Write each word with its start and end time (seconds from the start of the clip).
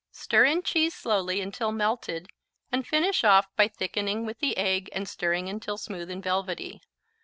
Stir 0.09 0.45
in 0.45 0.63
cheese 0.63 0.95
slowly 0.95 1.41
until 1.41 1.71
melted 1.71 2.29
and 2.71 2.87
finish 2.87 3.23
off 3.23 3.55
by 3.55 3.67
thickening 3.67 4.25
with 4.25 4.39
the 4.39 4.57
egg 4.57 4.89
and 4.93 5.07
stirring 5.07 5.47
until 5.47 5.77
smooth 5.77 6.09
and 6.09 6.23
velvety. 6.23 6.81